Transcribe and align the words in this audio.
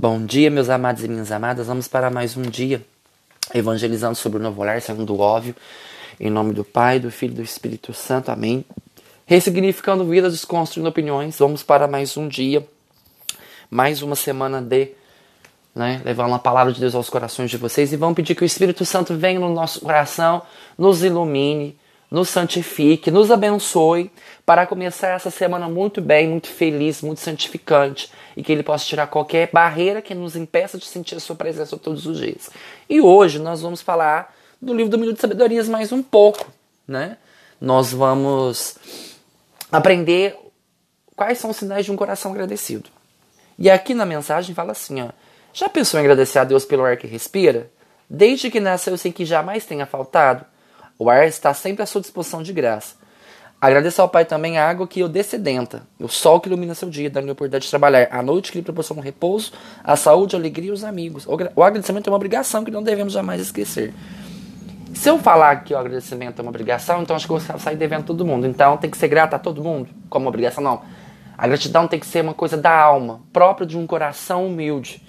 Bom 0.00 0.24
dia, 0.24 0.48
meus 0.48 0.70
amados 0.70 1.02
e 1.02 1.08
minhas 1.08 1.32
amadas. 1.32 1.66
Vamos 1.66 1.88
para 1.88 2.08
mais 2.08 2.36
um 2.36 2.42
dia 2.42 2.86
evangelizando 3.52 4.14
sobre 4.14 4.38
o 4.38 4.40
novo 4.40 4.62
olhar, 4.62 4.80
segundo 4.80 5.12
o 5.12 5.18
óbvio. 5.18 5.56
Em 6.20 6.30
nome 6.30 6.52
do 6.52 6.62
Pai, 6.62 7.00
do 7.00 7.10
Filho 7.10 7.32
e 7.32 7.34
do 7.34 7.42
Espírito 7.42 7.92
Santo. 7.92 8.30
Amém. 8.30 8.64
Ressignificando 9.26 10.04
vidas, 10.04 10.34
desconstruindo 10.34 10.88
opiniões. 10.88 11.36
Vamos 11.36 11.64
para 11.64 11.88
mais 11.88 12.16
um 12.16 12.28
dia, 12.28 12.64
mais 13.68 14.00
uma 14.00 14.14
semana 14.14 14.62
de 14.62 14.92
né, 15.74 16.00
levando 16.04 16.32
a 16.32 16.38
palavra 16.38 16.72
de 16.72 16.78
Deus 16.78 16.94
aos 16.94 17.10
corações 17.10 17.50
de 17.50 17.56
vocês. 17.56 17.92
E 17.92 17.96
vamos 17.96 18.14
pedir 18.14 18.36
que 18.36 18.44
o 18.44 18.46
Espírito 18.46 18.84
Santo 18.84 19.16
venha 19.16 19.40
no 19.40 19.52
nosso 19.52 19.80
coração, 19.80 20.42
nos 20.78 21.02
ilumine, 21.02 21.76
nos 22.10 22.28
santifique, 22.30 23.10
nos 23.10 23.30
abençoe 23.30 24.10
para 24.46 24.66
começar 24.66 25.08
essa 25.08 25.30
semana 25.30 25.68
muito 25.68 26.00
bem, 26.00 26.28
muito 26.28 26.48
feliz, 26.48 27.02
muito 27.02 27.20
santificante 27.20 28.10
e 28.36 28.42
que 28.42 28.50
Ele 28.50 28.62
possa 28.62 28.86
tirar 28.86 29.06
qualquer 29.08 29.50
barreira 29.52 30.00
que 30.00 30.14
nos 30.14 30.34
impeça 30.34 30.78
de 30.78 30.86
sentir 30.86 31.16
a 31.16 31.20
Sua 31.20 31.36
presença 31.36 31.76
todos 31.76 32.06
os 32.06 32.18
dias. 32.18 32.48
E 32.88 33.00
hoje 33.00 33.38
nós 33.38 33.60
vamos 33.60 33.82
falar 33.82 34.34
do 34.60 34.72
livro 34.72 34.90
do 34.90 34.98
Minuto 34.98 35.16
de 35.16 35.20
Sabedorias 35.20 35.68
mais 35.68 35.92
um 35.92 36.02
pouco, 36.02 36.50
né? 36.86 37.18
Nós 37.60 37.92
vamos 37.92 38.76
aprender 39.70 40.36
quais 41.14 41.38
são 41.38 41.50
os 41.50 41.56
sinais 41.56 41.84
de 41.84 41.92
um 41.92 41.96
coração 41.96 42.32
agradecido. 42.32 42.88
E 43.58 43.68
aqui 43.68 43.92
na 43.92 44.06
mensagem 44.06 44.54
fala 44.54 44.72
assim, 44.72 45.02
ó, 45.02 45.08
já 45.52 45.68
pensou 45.68 45.98
em 45.98 46.04
agradecer 46.04 46.38
a 46.38 46.44
Deus 46.44 46.64
pelo 46.64 46.84
ar 46.84 46.96
que 46.96 47.06
respira? 47.06 47.70
Desde 48.08 48.50
que 48.50 48.60
nasceu 48.60 48.96
sem 48.96 49.12
que 49.12 49.24
jamais 49.24 49.66
tenha 49.66 49.84
faltado? 49.84 50.46
O 50.98 51.08
ar 51.08 51.26
está 51.28 51.54
sempre 51.54 51.82
à 51.82 51.86
sua 51.86 52.00
disposição 52.00 52.42
de 52.42 52.52
graça. 52.52 52.96
Agradeça 53.60 54.02
ao 54.02 54.08
Pai 54.08 54.24
também 54.24 54.58
a 54.58 54.68
água 54.68 54.86
que 54.86 55.02
o 55.02 55.08
descedenta, 55.08 55.82
o 55.98 56.08
sol 56.08 56.40
que 56.40 56.48
ilumina 56.48 56.74
seu 56.74 56.88
dia, 56.88 57.10
dando-lhe 57.10 57.30
a 57.30 57.32
oportunidade 57.32 57.64
de 57.64 57.70
trabalhar, 57.70 58.08
a 58.10 58.22
noite 58.22 58.52
que 58.52 58.58
lhe 58.58 58.64
proporciona 58.64 59.02
repouso, 59.02 59.52
a 59.82 59.96
saúde, 59.96 60.36
a 60.36 60.38
alegria 60.38 60.70
e 60.70 60.72
os 60.72 60.84
amigos. 60.84 61.26
O 61.56 61.62
agradecimento 61.62 62.06
é 62.06 62.10
uma 62.10 62.16
obrigação 62.16 62.64
que 62.64 62.70
não 62.70 62.82
devemos 62.82 63.12
jamais 63.12 63.40
esquecer. 63.40 63.92
Se 64.94 65.08
eu 65.10 65.18
falar 65.18 65.64
que 65.64 65.74
o 65.74 65.78
agradecimento 65.78 66.38
é 66.38 66.42
uma 66.42 66.50
obrigação, 66.50 67.02
então 67.02 67.14
acho 67.14 67.26
que 67.26 67.32
eu 67.32 67.38
vou 67.38 67.58
sair 67.58 67.76
devendo 67.76 68.04
todo 68.04 68.24
mundo. 68.24 68.46
Então 68.46 68.76
tem 68.76 68.90
que 68.90 68.96
ser 68.96 69.08
grato 69.08 69.34
a 69.34 69.38
todo 69.38 69.62
mundo, 69.62 69.88
como 70.08 70.28
obrigação, 70.28 70.62
não. 70.62 70.82
A 71.36 71.46
gratidão 71.46 71.86
tem 71.86 72.00
que 72.00 72.06
ser 72.06 72.22
uma 72.22 72.34
coisa 72.34 72.56
da 72.56 72.76
alma, 72.76 73.20
própria 73.32 73.66
de 73.66 73.76
um 73.76 73.86
coração 73.86 74.46
humilde. 74.46 75.02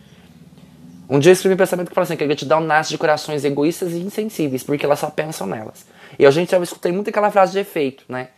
Um 1.09 1.17
dia 1.17 1.31
eu 1.31 1.33
escrevi 1.33 1.55
um 1.55 1.57
pensamento 1.57 1.89
que 1.89 1.95
fala 1.95 2.03
assim, 2.03 2.15
que 2.15 2.23
a 2.23 2.27
gratidão 2.27 2.61
nasce 2.61 2.91
de 2.91 2.97
corações 2.97 3.43
egoístas 3.43 3.93
e 3.93 3.97
insensíveis, 3.97 4.61
porque 4.61 4.85
elas 4.85 4.99
só 4.99 5.09
pensam 5.09 5.47
nelas. 5.47 5.88
E 6.19 6.25
a 6.25 6.29
gente 6.29 6.51
já 6.51 6.59
escutei 6.59 6.91
muito 6.91 7.09
aquela 7.09 7.31
frase 7.31 7.53
de 7.53 7.59
efeito, 7.59 8.05
né? 8.07 8.29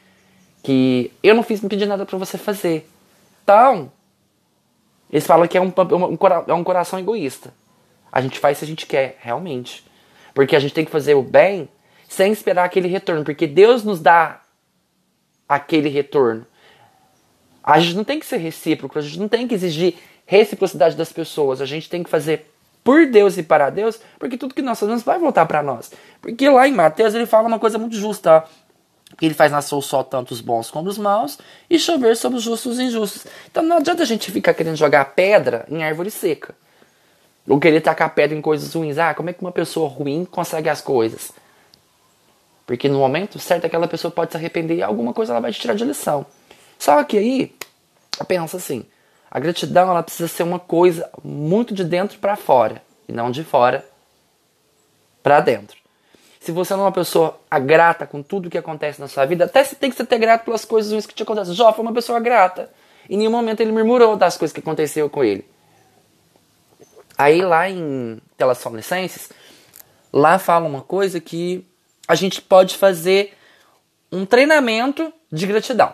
Que 0.63 1.11
eu 1.21 1.35
não 1.35 1.43
fiz 1.43 1.59
me 1.59 1.67
pedir 1.67 1.85
nada 1.85 2.05
para 2.05 2.17
você 2.17 2.37
fazer. 2.37 2.89
Então, 3.43 3.91
eles 5.11 5.27
falam 5.27 5.47
que 5.49 5.57
é 5.57 5.61
um, 5.61 5.67
um, 5.67 6.17
é 6.47 6.53
um 6.53 6.63
coração 6.63 6.97
egoísta. 6.97 7.53
A 8.09 8.21
gente 8.21 8.39
faz 8.39 8.59
se 8.59 8.63
a 8.63 8.67
gente 8.67 8.85
quer, 8.85 9.17
realmente. 9.19 9.85
Porque 10.33 10.55
a 10.55 10.59
gente 10.59 10.73
tem 10.73 10.85
que 10.85 10.91
fazer 10.91 11.13
o 11.15 11.21
bem 11.21 11.67
sem 12.07 12.31
esperar 12.31 12.63
aquele 12.63 12.87
retorno, 12.87 13.25
porque 13.25 13.47
Deus 13.47 13.83
nos 13.83 13.99
dá 13.99 14.41
aquele 15.47 15.89
retorno. 15.89 16.45
A 17.61 17.79
gente 17.79 17.95
não 17.95 18.03
tem 18.05 18.19
que 18.19 18.25
ser 18.25 18.37
recíproco, 18.37 18.97
a 18.97 19.01
gente 19.01 19.19
não 19.19 19.27
tem 19.27 19.47
que 19.47 19.53
exigir 19.53 19.95
reciprocidade 20.25 20.95
das 20.95 21.11
pessoas, 21.11 21.59
a 21.59 21.65
gente 21.65 21.89
tem 21.89 22.03
que 22.03 22.09
fazer 22.09 22.49
por 22.83 23.05
Deus 23.05 23.37
e 23.37 23.43
para 23.43 23.69
Deus, 23.69 23.99
porque 24.17 24.37
tudo 24.37 24.55
que 24.55 24.61
nós 24.61 24.79
fazemos 24.79 25.03
vai 25.03 25.19
voltar 25.19 25.45
para 25.45 25.61
nós. 25.61 25.91
Porque 26.21 26.49
lá 26.49 26.67
em 26.67 26.73
Mateus 26.73 27.13
ele 27.13 27.25
fala 27.25 27.47
uma 27.47 27.59
coisa 27.59 27.77
muito 27.77 27.95
justa, 27.95 28.43
que 29.17 29.25
ele 29.25 29.35
faz 29.35 29.51
nascer 29.51 29.75
o 29.75 29.81
sol 29.81 30.03
tanto 30.03 30.33
os 30.33 30.41
bons 30.41 30.71
como 30.71 30.89
os 30.89 30.97
maus 30.97 31.37
e 31.69 31.77
chover 31.77 32.15
sobre 32.15 32.37
os 32.37 32.43
justos 32.43 32.79
e 32.79 32.83
injustos. 32.83 33.25
Então 33.49 33.61
não 33.61 33.77
adianta 33.77 34.03
a 34.03 34.05
gente 34.05 34.31
ficar 34.31 34.53
querendo 34.53 34.75
jogar 34.75 35.05
pedra 35.13 35.65
em 35.69 35.83
árvore 35.83 36.09
seca. 36.09 36.55
Ou 37.47 37.59
querer 37.59 37.81
tacar 37.81 38.13
pedra 38.13 38.37
em 38.37 38.41
coisas 38.41 38.73
ruins. 38.73 38.97
Ah, 38.97 39.13
como 39.13 39.29
é 39.29 39.33
que 39.33 39.41
uma 39.41 39.51
pessoa 39.51 39.89
ruim 39.89 40.25
consegue 40.25 40.69
as 40.69 40.79
coisas? 40.79 41.31
Porque 42.65 42.87
no 42.87 42.99
momento 42.99 43.39
certo 43.39 43.65
aquela 43.65 43.87
pessoa 43.87 44.11
pode 44.11 44.31
se 44.31 44.37
arrepender 44.37 44.75
e 44.75 44.83
alguma 44.83 45.13
coisa 45.13 45.33
ela 45.33 45.41
vai 45.41 45.51
te 45.51 45.59
tirar 45.59 45.73
de 45.73 45.83
lição. 45.83 46.25
Só 46.79 47.03
que 47.03 47.17
aí, 47.17 47.55
pensa 48.27 48.57
assim, 48.57 48.85
a 49.31 49.39
gratidão 49.39 49.89
ela 49.89 50.03
precisa 50.03 50.27
ser 50.27 50.43
uma 50.43 50.59
coisa 50.59 51.09
muito 51.23 51.73
de 51.73 51.85
dentro 51.85 52.19
para 52.19 52.35
fora 52.35 52.83
e 53.07 53.13
não 53.13 53.31
de 53.31 53.45
fora 53.45 53.87
para 55.23 55.39
dentro. 55.39 55.77
Se 56.41 56.51
você 56.51 56.73
não 56.73 56.81
é 56.81 56.85
uma 56.85 56.91
pessoa 56.91 57.39
grata 57.63 58.05
com 58.05 58.21
tudo 58.21 58.49
que 58.49 58.57
acontece 58.57 58.99
na 58.99 59.07
sua 59.07 59.25
vida, 59.25 59.45
até 59.45 59.63
você 59.63 59.73
tem 59.73 59.89
que 59.89 59.95
ser 59.95 60.05
grato 60.19 60.43
pelas 60.43 60.65
coisas 60.65 60.91
ruins 60.91 61.05
que 61.05 61.13
te 61.13 61.23
acontecem. 61.23 61.53
Jó 61.53 61.71
foi 61.71 61.81
uma 61.81 61.93
pessoa 61.93 62.19
grata. 62.19 62.69
Em 63.09 63.15
nenhum 63.15 63.31
momento 63.31 63.61
ele 63.61 63.71
murmurou 63.71 64.17
das 64.17 64.37
coisas 64.37 64.53
que 64.53 64.59
aconteceu 64.59 65.09
com 65.09 65.23
ele. 65.23 65.45
Aí 67.17 67.41
lá 67.41 67.69
em 67.69 68.19
Telasfonicenses, 68.35 69.29
lá 70.11 70.37
fala 70.39 70.67
uma 70.67 70.81
coisa 70.81 71.21
que 71.21 71.65
a 72.05 72.15
gente 72.15 72.41
pode 72.41 72.75
fazer 72.75 73.33
um 74.11 74.25
treinamento 74.25 75.13
de 75.31 75.47
gratidão. 75.47 75.93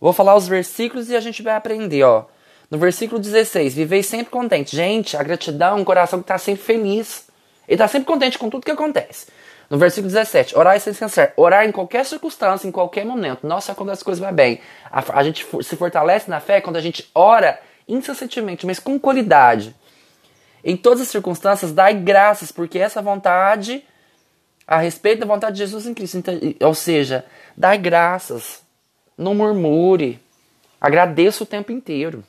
Vou 0.00 0.12
falar 0.12 0.34
os 0.34 0.48
versículos 0.48 1.10
e 1.10 1.14
a 1.14 1.20
gente 1.20 1.42
vai 1.42 1.54
aprender, 1.54 2.02
ó. 2.02 2.24
No 2.70 2.78
versículo 2.78 3.20
16, 3.20 3.74
vivei 3.74 4.02
sempre 4.02 4.30
contente. 4.30 4.76
Gente, 4.76 5.16
a 5.16 5.22
gratidão 5.22 5.78
é 5.78 5.80
um 5.80 5.84
coração 5.84 6.20
que 6.20 6.24
está 6.24 6.38
sempre 6.38 6.62
feliz. 6.62 7.28
Ele 7.66 7.74
está 7.74 7.88
sempre 7.88 8.06
contente 8.06 8.38
com 8.38 8.48
tudo 8.48 8.64
que 8.64 8.70
acontece. 8.70 9.26
No 9.68 9.76
versículo 9.76 10.12
17, 10.12 10.56
orar 10.56 10.78
sem 10.78 10.92
cessar. 10.92 11.32
Orar 11.36 11.66
em 11.66 11.72
qualquer 11.72 12.04
circunstância, 12.04 12.68
em 12.68 12.70
qualquer 12.70 13.04
momento. 13.04 13.44
Nossa, 13.46 13.74
quando 13.74 13.90
as 13.90 14.02
coisas 14.02 14.20
vão 14.20 14.32
bem. 14.32 14.60
A, 14.90 15.18
a 15.18 15.22
gente 15.24 15.44
se 15.62 15.76
fortalece 15.76 16.30
na 16.30 16.38
fé 16.38 16.60
quando 16.60 16.76
a 16.76 16.80
gente 16.80 17.10
ora 17.12 17.60
incessantemente, 17.88 18.64
mas 18.64 18.78
com 18.78 18.98
qualidade. 19.00 19.74
Em 20.62 20.76
todas 20.76 21.00
as 21.00 21.08
circunstâncias, 21.08 21.72
dai 21.72 21.94
graças, 21.94 22.52
porque 22.52 22.78
essa 22.78 23.02
vontade, 23.02 23.84
a 24.64 24.78
respeito 24.78 25.20
da 25.20 25.26
vontade 25.26 25.54
de 25.54 25.58
Jesus 25.58 25.86
em 25.86 25.94
Cristo. 25.94 26.18
Então, 26.18 26.34
ou 26.60 26.74
seja, 26.74 27.24
dai 27.56 27.78
graças. 27.78 28.62
Não 29.18 29.34
murmure. 29.34 30.20
Agradeça 30.80 31.42
o 31.42 31.46
tempo 31.46 31.72
inteiro. 31.72 32.24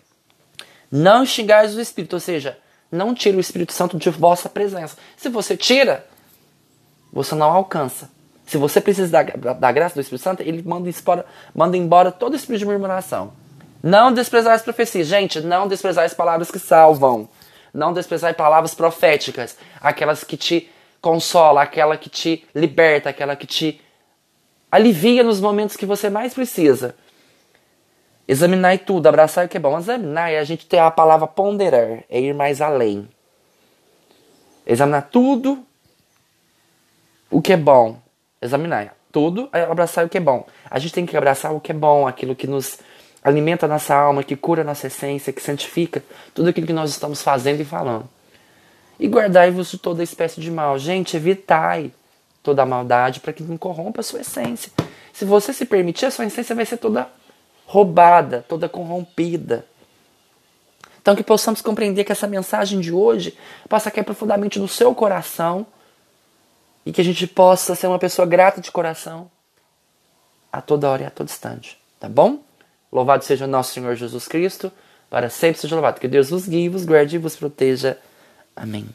Não 0.91 1.25
xingais 1.25 1.75
o 1.75 1.81
Espírito, 1.81 2.13
ou 2.13 2.19
seja, 2.19 2.57
não 2.91 3.13
tire 3.13 3.37
o 3.37 3.39
Espírito 3.39 3.71
Santo 3.71 3.97
de 3.97 4.09
vossa 4.09 4.49
presença. 4.49 4.97
Se 5.15 5.29
você 5.29 5.55
tira, 5.55 6.05
você 7.11 7.33
não 7.35 7.51
alcança. 7.51 8.09
Se 8.45 8.57
você 8.57 8.81
precisa 8.81 9.09
da, 9.09 9.23
da 9.53 9.71
graça 9.71 9.95
do 9.95 10.01
Espírito 10.01 10.23
Santo, 10.23 10.41
ele 10.41 10.61
manda, 10.61 10.89
espora, 10.89 11.25
manda 11.55 11.77
embora 11.77 12.11
todo 12.11 12.35
espírito 12.35 12.59
de 12.59 12.65
murmuração. 12.65 13.31
Não 13.81 14.11
desprezar 14.11 14.53
as 14.53 14.61
profecias. 14.61 15.07
Gente, 15.07 15.39
não 15.39 15.67
desprezar 15.67 16.03
as 16.03 16.13
palavras 16.13 16.51
que 16.51 16.59
salvam. 16.59 17.29
Não 17.73 17.93
desprezar 17.93 18.35
palavras 18.35 18.75
proféticas. 18.75 19.57
Aquelas 19.79 20.25
que 20.25 20.35
te 20.35 20.69
consola, 20.99 21.61
aquela 21.61 21.97
que 21.97 22.09
te 22.09 22.45
liberta, 22.53 23.09
aquela 23.09 23.35
que 23.37 23.47
te 23.47 23.79
alivia 24.71 25.23
nos 25.23 25.39
momentos 25.39 25.77
que 25.77 25.85
você 25.85 26.09
mais 26.09 26.33
precisa. 26.33 26.95
Examinar 28.27 28.77
tudo, 28.79 29.07
abraçar 29.07 29.45
o 29.45 29.49
que 29.49 29.57
é 29.57 29.59
bom. 29.59 29.77
Examinar 29.77 30.31
é 30.31 30.39
a 30.39 30.43
gente 30.43 30.65
ter 30.65 30.79
a 30.79 30.91
palavra 30.91 31.27
ponderar, 31.27 32.03
é 32.09 32.19
ir 32.19 32.33
mais 32.33 32.61
além. 32.61 33.07
Examinar 34.65 35.09
tudo 35.11 35.65
o 37.29 37.41
que 37.41 37.53
é 37.53 37.57
bom. 37.57 37.99
Examinar 38.41 38.95
tudo, 39.11 39.49
é 39.51 39.63
abraçar 39.63 40.05
o 40.05 40.09
que 40.09 40.17
é 40.17 40.21
bom. 40.21 40.45
A 40.69 40.79
gente 40.79 40.93
tem 40.93 41.05
que 41.05 41.15
abraçar 41.15 41.53
o 41.53 41.59
que 41.59 41.71
é 41.71 41.75
bom, 41.75 42.07
aquilo 42.07 42.35
que 42.35 42.47
nos 42.47 42.79
alimenta 43.23 43.65
a 43.65 43.69
nossa 43.69 43.93
alma, 43.93 44.23
que 44.23 44.35
cura 44.35 44.61
a 44.61 44.65
nossa 44.65 44.87
essência, 44.87 45.33
que 45.33 45.41
santifica 45.41 46.03
tudo 46.33 46.49
aquilo 46.49 46.65
que 46.65 46.73
nós 46.73 46.89
estamos 46.89 47.21
fazendo 47.21 47.61
e 47.61 47.65
falando. 47.65 48.09
E 48.99 49.07
guardai-vos 49.07 49.71
toda 49.81 50.03
espécie 50.03 50.39
de 50.39 50.49
mal. 50.49 50.77
Gente, 50.79 51.17
evitai 51.17 51.91
toda 52.41 52.63
a 52.63 52.65
maldade 52.65 53.19
para 53.19 53.33
que 53.33 53.43
não 53.43 53.57
corrompa 53.57 54.01
a 54.01 54.03
sua 54.03 54.21
essência. 54.21 54.71
Se 55.13 55.25
você 55.25 55.53
se 55.53 55.65
permitir, 55.65 56.05
a 56.05 56.11
sua 56.11 56.25
essência 56.25 56.55
vai 56.55 56.65
ser 56.65 56.77
toda 56.77 57.07
roubada, 57.71 58.43
toda 58.49 58.67
corrompida. 58.67 59.65
Então 61.01 61.15
que 61.15 61.23
possamos 61.23 61.61
compreender 61.61 62.03
que 62.03 62.11
essa 62.11 62.27
mensagem 62.27 62.81
de 62.81 62.91
hoje 62.91 63.37
possa 63.69 63.89
cair 63.89 64.03
profundamente 64.03 64.59
no 64.59 64.67
seu 64.67 64.93
coração 64.93 65.65
e 66.85 66.91
que 66.91 66.99
a 66.99 67.03
gente 67.03 67.25
possa 67.25 67.73
ser 67.73 67.87
uma 67.87 67.97
pessoa 67.97 68.27
grata 68.27 68.59
de 68.59 68.69
coração 68.69 69.31
a 70.51 70.61
toda 70.61 70.89
hora 70.89 71.03
e 71.03 71.05
a 71.05 71.09
todo 71.09 71.29
instante. 71.29 71.79
Tá 71.97 72.09
bom? 72.09 72.43
Louvado 72.91 73.23
seja 73.23 73.45
o 73.45 73.47
nosso 73.47 73.73
Senhor 73.73 73.95
Jesus 73.95 74.27
Cristo, 74.27 74.69
para 75.09 75.29
sempre 75.29 75.61
seja 75.61 75.73
louvado. 75.73 76.01
Que 76.01 76.09
Deus 76.09 76.29
vos 76.29 76.45
guie, 76.45 76.67
vos 76.67 76.83
guarde 76.83 77.15
e 77.15 77.19
vos 77.19 77.37
proteja. 77.37 77.97
Amém. 78.53 78.89